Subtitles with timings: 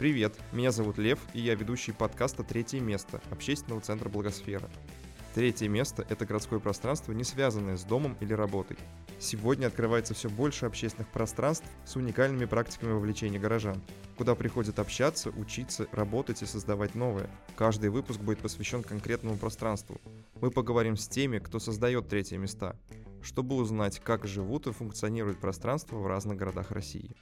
[0.00, 4.70] Привет, меня зовут Лев, и я ведущий подкаста «Третье место» общественного центра «Благосфера».
[5.34, 8.78] Третье место– это городское пространство, не связанное с домом или работой.
[9.18, 13.82] Сегодня открывается все больше общественных пространств с уникальными практиками вовлечения горожан,
[14.16, 17.28] куда приходят общаться, учиться, работать и создавать новое.
[17.54, 20.00] Каждый выпуск будет посвящен конкретному пространству.
[20.40, 22.74] Мы поговорим с теми, кто создает третье места,
[23.20, 27.14] чтобы узнать, как живут и функционируют пространства в разных городах России.